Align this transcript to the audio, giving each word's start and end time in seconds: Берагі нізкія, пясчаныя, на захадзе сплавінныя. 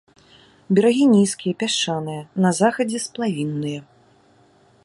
Берагі 0.77 1.03
нізкія, 1.15 1.53
пясчаныя, 1.63 2.21
на 2.47 2.55
захадзе 2.61 2.99
сплавінныя. 3.07 3.79